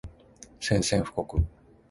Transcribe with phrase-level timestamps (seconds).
[0.59, 1.37] 宣戦布告